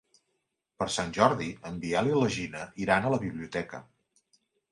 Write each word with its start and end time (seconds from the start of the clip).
Per 0.83 0.87
Sant 0.93 1.11
Jordi 1.17 1.49
en 1.71 1.77
Biel 1.83 2.09
i 2.13 2.17
na 2.17 2.31
Gina 2.37 2.63
iran 2.87 3.05
a 3.05 3.13
la 3.17 3.23
biblioteca. 3.27 3.83